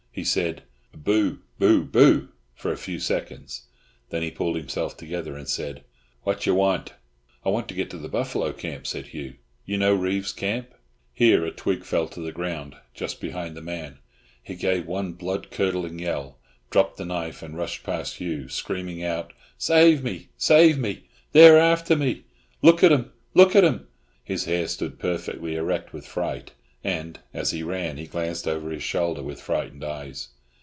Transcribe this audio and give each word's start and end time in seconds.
He 0.13 0.25
said, 0.25 0.63
"Boo, 0.93 1.39
Boo, 1.57 1.85
Boo," 1.85 2.27
for 2.53 2.69
a 2.69 2.75
few 2.77 2.99
seconds; 2.99 3.67
then 4.09 4.21
he 4.21 4.29
pulled 4.29 4.57
himself 4.57 4.97
together, 4.97 5.37
and 5.37 5.47
said, 5.47 5.85
"Wha' 6.25 6.35
you 6.41 6.53
want?" 6.53 6.91
"I 7.45 7.49
want 7.49 7.69
to 7.69 7.73
get 7.73 7.89
to 7.91 7.97
the 7.97 8.09
buffalo 8.09 8.51
camp," 8.51 8.85
said 8.87 9.07
Hugh. 9.07 9.35
"You 9.65 9.77
know 9.77 9.95
Reeves's 9.95 10.33
camp." 10.33 10.73
Here 11.13 11.45
a 11.45 11.51
twig 11.51 11.85
fell 11.85 12.09
to 12.09 12.19
the 12.19 12.33
ground 12.33 12.75
just 12.93 13.21
behind 13.21 13.55
the 13.55 13.61
man; 13.61 13.99
he 14.43 14.55
gave 14.55 14.85
one 14.85 15.13
blood 15.13 15.49
curdling 15.49 15.97
yell, 15.99 16.39
dropped 16.71 16.97
the 16.97 17.05
knife, 17.05 17.41
and 17.41 17.57
rushed 17.57 17.83
past 17.83 18.17
Hugh, 18.17 18.49
screaming 18.49 19.01
out, 19.01 19.31
"Save 19.57 20.03
me! 20.03 20.27
Save 20.35 20.77
me! 20.77 21.05
They're 21.31 21.57
after 21.57 21.95
me! 21.95 22.25
Look 22.61 22.83
at 22.83 22.91
'em; 22.91 23.13
look 23.33 23.55
at 23.55 23.63
'em!" 23.63 23.87
His 24.25 24.43
hair 24.43 24.67
stood 24.67 24.99
perfectly 24.99 25.55
erect 25.55 25.93
with 25.93 26.05
fright, 26.05 26.51
and, 26.83 27.19
as 27.31 27.51
he 27.51 27.61
ran, 27.61 27.97
he 27.97 28.07
glanced 28.07 28.47
over 28.47 28.71
his 28.71 28.81
shoulder 28.81 29.21
with 29.21 29.39
frightened 29.39 29.83
eyes. 29.83 30.29